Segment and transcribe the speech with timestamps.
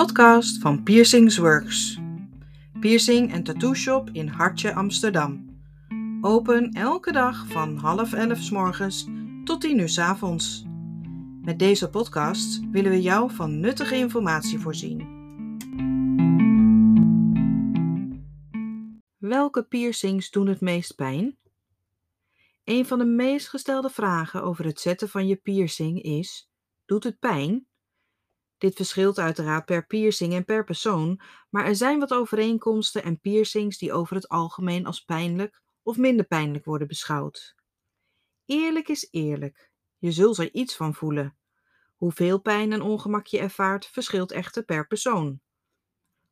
[0.00, 1.98] podcast van Piercings Works.
[2.80, 5.60] Piercing en tattoo shop in Hartje, Amsterdam.
[6.20, 9.06] Open elke dag van half elf s morgens
[9.44, 10.64] tot tien uur s avonds.
[11.42, 15.08] Met deze podcast willen we jou van nuttige informatie voorzien.
[19.18, 21.38] Welke piercings doen het meest pijn?
[22.64, 26.50] Een van de meest gestelde vragen over het zetten van je piercing is:
[26.84, 27.68] doet het pijn?
[28.60, 33.78] Dit verschilt uiteraard per piercing en per persoon, maar er zijn wat overeenkomsten en piercings
[33.78, 37.54] die over het algemeen als pijnlijk of minder pijnlijk worden beschouwd.
[38.44, 39.70] Eerlijk is eerlijk.
[39.98, 41.36] Je zult er iets van voelen.
[41.96, 45.40] Hoeveel pijn en ongemak je ervaart verschilt echter per persoon.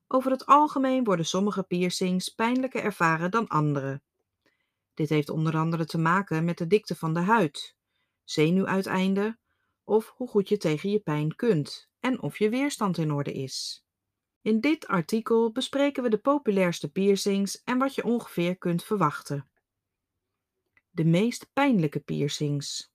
[0.09, 4.03] Over het algemeen worden sommige piercings pijnlijker ervaren dan andere.
[4.95, 7.77] Dit heeft onder andere te maken met de dikte van de huid,
[8.25, 9.39] zenuwuiteinden
[9.85, 13.87] of hoe goed je tegen je pijn kunt en of je weerstand in orde is.
[14.43, 19.49] In dit artikel bespreken we de populairste piercings en wat je ongeveer kunt verwachten.
[20.91, 22.93] De meest pijnlijke piercings.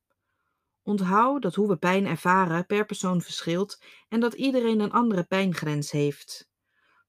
[0.82, 5.92] Onthoud dat hoe we pijn ervaren per persoon verschilt en dat iedereen een andere pijngrens
[5.92, 6.50] heeft.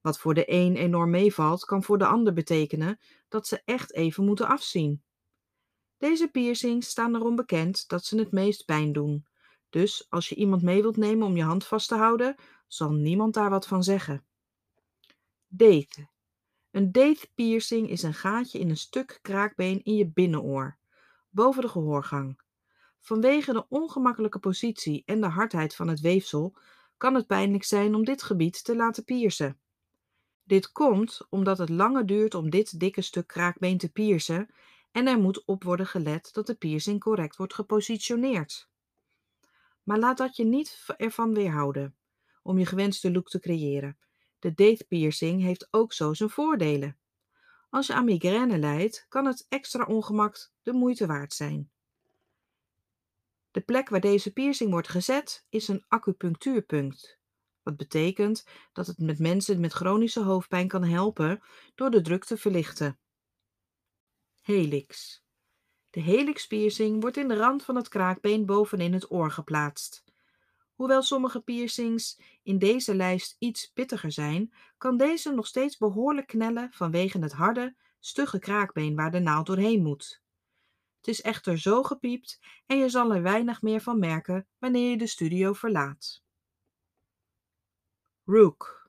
[0.01, 4.25] Wat voor de een enorm meevalt, kan voor de ander betekenen dat ze echt even
[4.25, 5.03] moeten afzien.
[5.97, 9.25] Deze piercings staan erom bekend dat ze het meest pijn doen,
[9.75, 12.35] dus als je iemand mee wilt nemen om je hand vast te houden,
[12.67, 14.25] zal niemand daar wat van zeggen.
[15.47, 16.07] Date.
[16.71, 20.77] Een date piercing is een gaatje in een stuk kraakbeen in je binnenoor,
[21.29, 22.39] boven de gehoorgang.
[22.99, 26.55] Vanwege de ongemakkelijke positie en de hardheid van het weefsel
[26.97, 29.59] kan het pijnlijk zijn om dit gebied te laten piercen.
[30.43, 34.49] Dit komt omdat het langer duurt om dit dikke stuk kraakbeen te piercen
[34.91, 38.73] en er moet op worden gelet dat de piercing correct wordt gepositioneerd.
[39.85, 41.95] Maar laat dat je niet ervan weerhouden
[42.43, 43.97] om je gewenste look te creëren.
[44.39, 46.97] De date piercing heeft ook zo zijn voordelen.
[47.69, 51.69] Als je aan migraine lijdt, kan het extra ongemak de moeite waard zijn.
[53.51, 57.17] De plek waar deze piercing wordt gezet is een acupunctuurpunt.
[57.63, 61.43] Wat betekent dat het met mensen met chronische hoofdpijn kan helpen
[61.75, 62.99] door de druk te verlichten.
[64.41, 65.24] Helix.
[65.95, 70.03] De helix piercing wordt in de rand van het kraakbeen bovenin het oor geplaatst.
[70.73, 76.71] Hoewel sommige piercings in deze lijst iets pittiger zijn, kan deze nog steeds behoorlijk knellen
[76.71, 80.21] vanwege het harde, stugge kraakbeen waar de naald doorheen moet.
[80.97, 84.97] Het is echter zo gepiept en je zal er weinig meer van merken wanneer je
[84.97, 86.23] de studio verlaat.
[88.25, 88.84] Rook.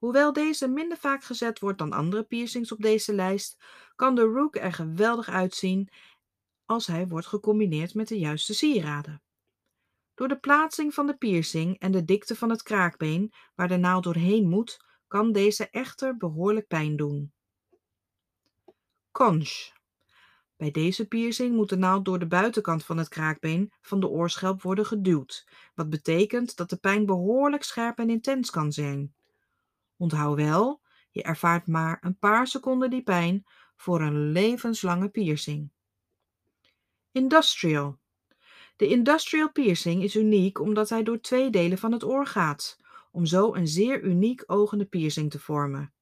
[0.00, 3.62] Hoewel deze minder vaak gezet wordt dan andere piercings op deze lijst,
[3.96, 5.88] kan de Rook er geweldig uitzien
[6.64, 9.22] als hij wordt gecombineerd met de juiste sieraden.
[10.14, 14.04] Door de plaatsing van de piercing en de dikte van het kraakbeen waar de naald
[14.04, 17.32] doorheen moet, kan deze echter behoorlijk pijn doen.
[19.10, 19.72] Conch.
[20.56, 24.62] Bij deze piercing moet de naald door de buitenkant van het kraakbeen van de oorschelp
[24.62, 29.14] worden geduwd, wat betekent dat de pijn behoorlijk scherp en intens kan zijn.
[30.00, 30.80] Onthoud wel,
[31.10, 33.44] je ervaart maar een paar seconden die pijn
[33.76, 35.70] voor een levenslange piercing.
[37.12, 37.98] Industrial.
[38.76, 42.78] De industrial piercing is uniek omdat hij door twee delen van het oor gaat,
[43.12, 45.92] om zo een zeer uniek ogende piercing te vormen.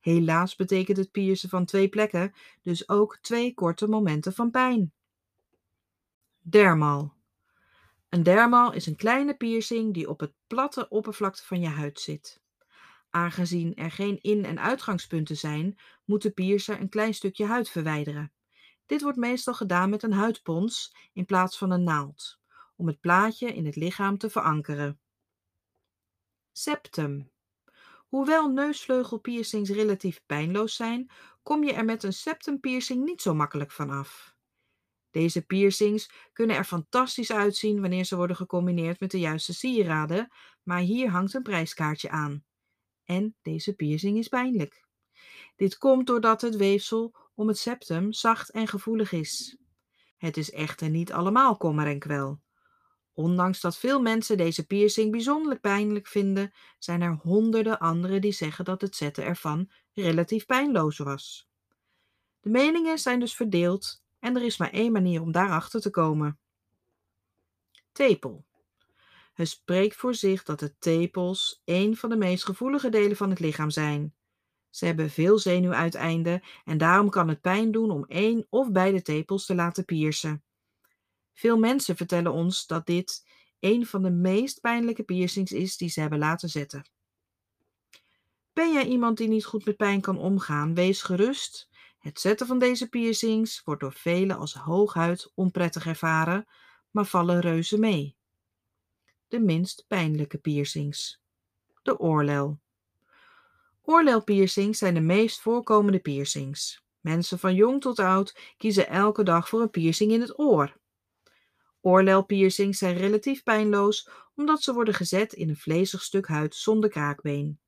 [0.00, 4.92] Helaas betekent het piercen van twee plekken dus ook twee korte momenten van pijn.
[6.40, 7.12] Dermal.
[8.08, 12.42] Een dermal is een kleine piercing die op het platte oppervlakte van je huid zit.
[13.14, 18.32] Aangezien er geen in- en uitgangspunten zijn, moet de piercer een klein stukje huid verwijderen.
[18.86, 22.40] Dit wordt meestal gedaan met een huidpons in plaats van een naald,
[22.76, 25.00] om het plaatje in het lichaam te verankeren.
[26.52, 27.30] Septum.
[28.06, 31.10] Hoewel neusvleugelpiercings relatief pijnloos zijn,
[31.42, 34.36] kom je er met een septumpiercing niet zo makkelijk van af.
[35.10, 40.32] Deze piercings kunnen er fantastisch uitzien wanneer ze worden gecombineerd met de juiste sieraden,
[40.62, 42.44] maar hier hangt een prijskaartje aan.
[43.04, 44.84] En deze piercing is pijnlijk.
[45.56, 49.56] Dit komt doordat het weefsel om het septum zacht en gevoelig is.
[50.16, 52.40] Het is echter niet allemaal kommer en kwel.
[53.12, 58.64] Ondanks dat veel mensen deze piercing bijzonder pijnlijk vinden, zijn er honderden anderen die zeggen
[58.64, 61.48] dat het zetten ervan relatief pijnloos was.
[62.40, 66.38] De meningen zijn dus verdeeld en er is maar één manier om daarachter te komen.
[67.92, 68.44] Tepel.
[69.34, 73.40] Het spreekt voor zich dat de tepels een van de meest gevoelige delen van het
[73.40, 74.14] lichaam zijn.
[74.70, 79.46] Ze hebben veel zenuwuiteinden en daarom kan het pijn doen om één of beide tepels
[79.46, 80.44] te laten piercen.
[81.32, 83.26] Veel mensen vertellen ons dat dit
[83.60, 86.88] een van de meest pijnlijke piercings is die ze hebben laten zetten.
[88.52, 90.74] Ben jij iemand die niet goed met pijn kan omgaan?
[90.74, 91.68] Wees gerust.
[91.98, 96.46] Het zetten van deze piercings wordt door velen als hooguit onprettig ervaren,
[96.90, 98.16] maar vallen reuze mee.
[99.34, 101.20] De minst pijnlijke piercings.
[101.82, 102.60] De oorlel.
[103.82, 106.84] Oorlelpiercings zijn de meest voorkomende piercings.
[107.00, 110.76] Mensen van jong tot oud kiezen elke dag voor een piercing in het oor.
[111.80, 117.58] Oorlelpiercings zijn relatief pijnloos omdat ze worden gezet in een vlezig stuk huid zonder kraakbeen.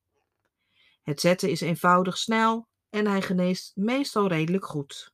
[1.01, 5.13] Het zetten is eenvoudig snel en hij geneest meestal redelijk goed.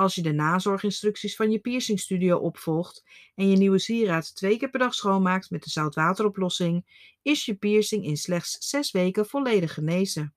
[0.00, 3.04] Als je de nazorginstructies van je piercingstudio opvolgt
[3.34, 6.84] en je nieuwe sieraad twee keer per dag schoonmaakt met de zoutwateroplossing,
[7.22, 10.34] is je piercing in slechts zes weken volledig genezen.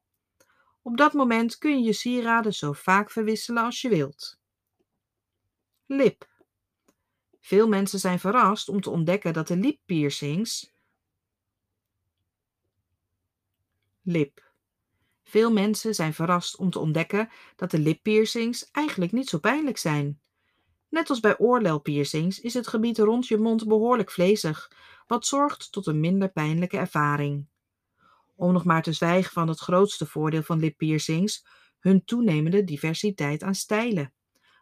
[0.81, 4.39] Op dat moment kun je je sieraden zo vaak verwisselen als je wilt.
[5.86, 6.30] Lip.
[7.39, 10.74] Veel mensen zijn verrast om te ontdekken dat de lippiercings.
[14.01, 14.52] Lip.
[15.33, 20.21] Veel mensen zijn verrast om te ontdekken dat de lippiercings eigenlijk niet zo pijnlijk zijn.
[20.89, 24.71] Net als bij oorlelpiercings is het gebied rond je mond behoorlijk vlezig,
[25.07, 27.47] wat zorgt tot een minder pijnlijke ervaring.
[28.35, 31.45] Om nog maar te zwijgen van het grootste voordeel van lippiercings,
[31.79, 34.13] hun toenemende diversiteit aan stijlen,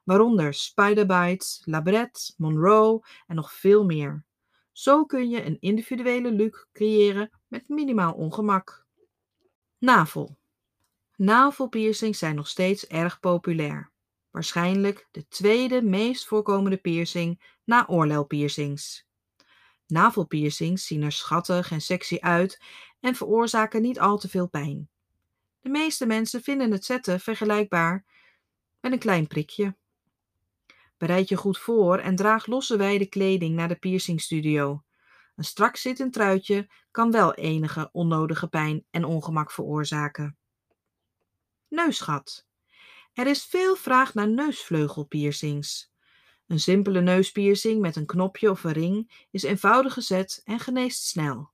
[0.03, 4.25] waaronder Spiderbites, Labret, Monroe en nog veel meer.
[4.71, 8.85] Zo kun je een individuele look creëren met minimaal ongemak.
[9.77, 10.39] Navel.
[11.21, 13.91] Navelpiercings zijn nog steeds erg populair.
[14.31, 19.07] Waarschijnlijk de tweede meest voorkomende piercing na oorlelpiercings.
[19.88, 22.62] Navelpiercings zien er schattig en sexy uit
[23.00, 24.89] en veroorzaken niet al te veel pijn.
[25.59, 28.06] De meeste mensen vinden het zetten vergelijkbaar
[28.79, 29.77] met een klein prikje.
[30.97, 34.83] Bereid je goed voor en draag losse wijde kleding naar de piercingstudio.
[35.35, 40.35] Een strak zittend truitje kan wel enige onnodige pijn en ongemak veroorzaken.
[41.71, 42.45] Neusgat.
[43.13, 45.91] Er is veel vraag naar neusvleugelpiercings.
[46.47, 51.51] Een simpele neuspiercing met een knopje of een ring is eenvoudig gezet en geneest snel.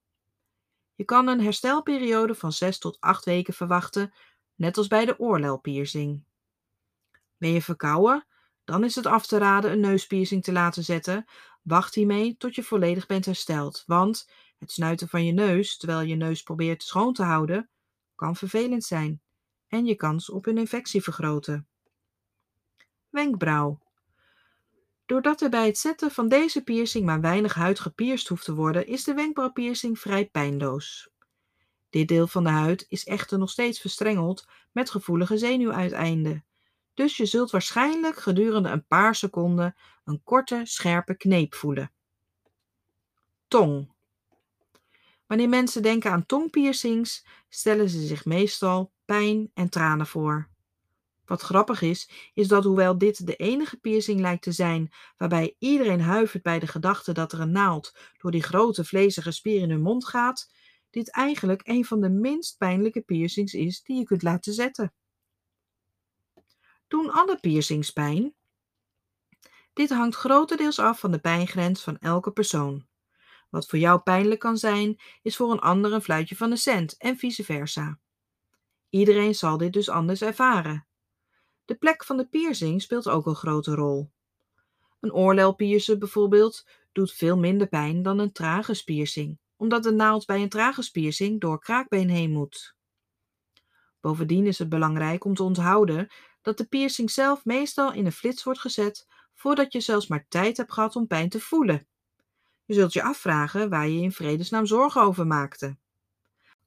[0.95, 4.13] Je kan een herstelperiode van 6 tot 8 weken verwachten,
[4.55, 6.23] net als bij de oorlelpiercing.
[7.37, 8.25] Ben je verkouden?
[8.63, 11.25] Dan is het af te raden een neuspiercing te laten zetten.
[11.61, 16.15] Wacht hiermee tot je volledig bent hersteld, want het snuiten van je neus terwijl je
[16.15, 17.69] neus probeert schoon te houden
[18.15, 19.21] kan vervelend zijn
[19.67, 21.67] en je kans op een infectie vergroten.
[23.09, 23.79] Wenkbrauw.
[25.05, 28.87] Doordat er bij het zetten van deze piercing maar weinig huid gepierst hoeft te worden,
[28.87, 31.09] is de wenkbrauwpiercing vrij pijnloos.
[31.89, 36.45] Dit deel van de huid is echter nog steeds verstrengeld met gevoelige zenuwuiteinden,
[36.93, 41.91] dus je zult waarschijnlijk gedurende een paar seconden een korte, scherpe kneep voelen.
[43.47, 43.95] Tong.
[45.27, 50.50] Wanneer mensen denken aan tongpiercings, stellen ze zich meestal pijn en tranen voor.
[51.25, 56.01] Wat grappig is, is dat hoewel dit de enige piercing lijkt te zijn waarbij iedereen
[56.01, 59.81] huivert bij de gedachte dat er een naald door die grote vlezige spier in hun
[59.81, 60.51] mond gaat,
[60.89, 64.94] dit eigenlijk een van de minst pijnlijke piercings is die je kunt laten zetten.
[66.88, 68.33] Doen alle piercings pijn?
[69.73, 72.85] Dit hangt grotendeels af van de pijngrens van elke persoon.
[73.49, 76.97] Wat voor jou pijnlijk kan zijn, is voor een ander een fluitje van de cent
[76.97, 77.99] en vice versa.
[78.89, 80.87] Iedereen zal dit dus anders ervaren.
[81.66, 84.11] De plek van de piercing speelt ook een grote rol.
[84.99, 90.49] Een oorlelpiercing bijvoorbeeld doet veel minder pijn dan een traguspiercing, omdat de naald bij een
[90.49, 92.75] traguspiercing door kraakbeen heen moet.
[94.01, 96.07] Bovendien is het belangrijk om te onthouden
[96.42, 100.57] dat de piercing zelf meestal in een flits wordt gezet voordat je zelfs maar tijd
[100.57, 101.86] hebt gehad om pijn te voelen.
[102.68, 105.78] Je zult je afvragen waar je in vredesnaam zorgen over maakte.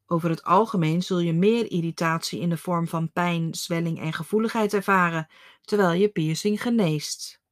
[0.06, 4.74] Over het algemeen zul je meer irritatie in de vorm van pijn, zwelling en gevoeligheid
[4.74, 5.28] ervaren,
[5.60, 7.42] terwijl je piercing geneest.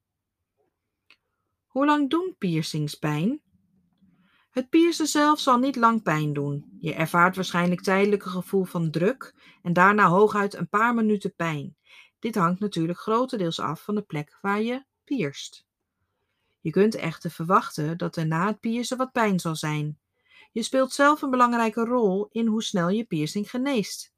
[1.66, 3.40] Hoe lang doen piercings pijn?
[4.50, 6.76] Het piercen zelf zal niet lang pijn doen.
[6.80, 11.76] Je ervaart waarschijnlijk tijdelijk een gevoel van druk en daarna hooguit een paar minuten pijn.
[12.18, 15.67] Dit hangt natuurlijk grotendeels af van de plek waar je pierst.
[16.60, 19.98] Je kunt echter verwachten dat er na het piercen wat pijn zal zijn.
[20.52, 24.12] Je speelt zelf een belangrijke rol in hoe snel je piercing geneest.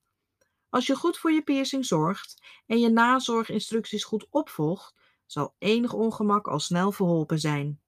[0.69, 4.95] Als je goed voor je piercing zorgt en je nazorginstructies goed opvolgt,
[5.27, 7.81] zal enig ongemak al snel verholpen zijn.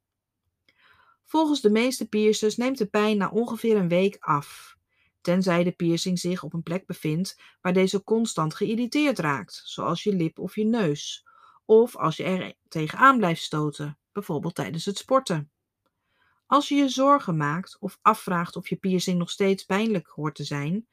[1.25, 4.77] Volgens de meeste piercers neemt de pijn na ongeveer een week af,
[5.21, 10.17] tenzij de piercing zich op een plek bevindt waar deze constant geïrriteerd raakt, zoals je
[10.17, 11.27] lip of je neus,
[11.65, 15.51] of als je er tegenaan blijft stoten, bijvoorbeeld tijdens het sporten.
[16.47, 20.45] Als je je zorgen maakt of afvraagt of je piercing nog steeds pijnlijk hoort te
[20.45, 20.87] zijn,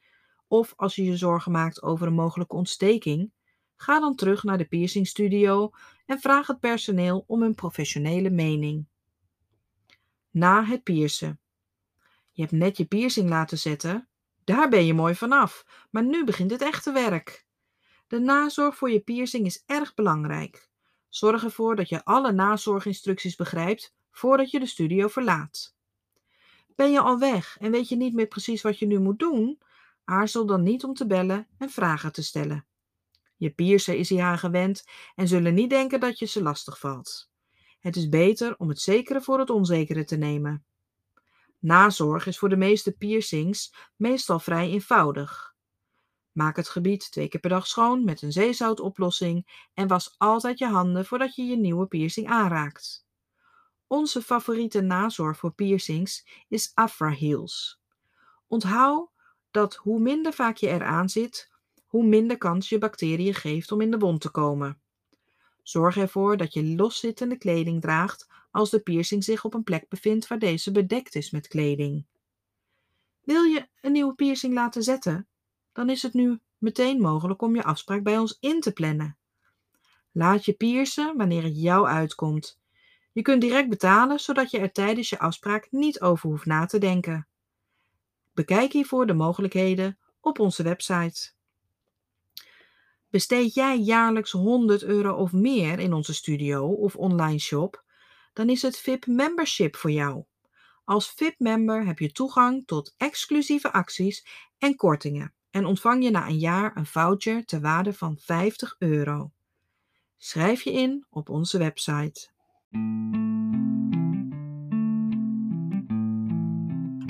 [0.52, 3.32] Of als je je zorgen maakt over een mogelijke ontsteking,
[3.76, 5.70] ga dan terug naar de piercingstudio
[6.06, 8.86] en vraag het personeel om een professionele mening.
[10.30, 11.40] Na het piercen.
[12.30, 14.08] Je hebt net je piercing laten zetten.
[14.44, 17.46] Daar ben je mooi vanaf, maar nu begint het echte werk.
[18.06, 20.69] De nazorg voor je piercing is erg belangrijk.
[21.10, 25.74] Zorg ervoor dat je alle nazorginstructies begrijpt voordat je de studio verlaat.
[26.76, 29.58] Ben je al weg en weet je niet meer precies wat je nu moet doen?
[30.04, 32.66] Aarzel dan niet om te bellen en vragen te stellen.
[33.36, 37.30] Je piercer is hier aan gewend en zullen niet denken dat je ze lastig valt.
[37.80, 40.64] Het is beter om het zekere voor het onzekere te nemen.
[41.58, 45.49] Nazorg is voor de meeste piercings meestal vrij eenvoudig.
[46.32, 50.66] Maak het gebied twee keer per dag schoon met een zeezoutoplossing en was altijd je
[50.66, 53.06] handen voordat je je nieuwe piercing aanraakt.
[53.86, 57.80] Onze favoriete nazorg voor piercings is Afra Heals.
[58.46, 59.10] Onthoud
[59.50, 61.50] dat hoe minder vaak je eraan zit,
[61.86, 64.80] hoe minder kans je bacteriën geeft om in de wond te komen.
[65.62, 70.26] Zorg ervoor dat je loszittende kleding draagt als de piercing zich op een plek bevindt
[70.26, 72.06] waar deze bedekt is met kleding.
[73.20, 75.28] Wil je een nieuwe piercing laten zetten?
[75.72, 79.16] Dan is het nu meteen mogelijk om je afspraak bij ons in te plannen.
[80.12, 82.58] Laat je piercen wanneer het jou uitkomt.
[83.12, 86.78] Je kunt direct betalen zodat je er tijdens je afspraak niet over hoeft na te
[86.78, 87.26] denken.
[88.32, 91.30] Bekijk hiervoor de mogelijkheden op onze website.
[93.08, 97.84] Besteed jij jaarlijks 100 euro of meer in onze studio of online shop,
[98.32, 100.24] dan is het VIP Membership voor jou.
[100.84, 104.26] Als VIP-member heb je toegang tot exclusieve acties
[104.58, 109.30] en kortingen en ontvang je na een jaar een voucher ter waarde van 50 euro.
[110.16, 112.28] Schrijf je in op onze website.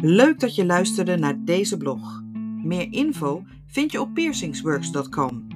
[0.02, 2.22] Leuk dat je luisterde naar deze blog.
[2.64, 5.46] Meer info vind je op piercingsworks.com.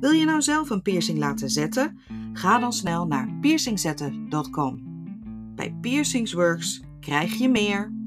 [0.00, 1.98] Wil je nou zelf een piercing laten zetten?
[2.32, 4.90] Ga dan snel naar piercingzetten.com.
[5.54, 8.01] Bij Piercingsworks krijg je meer.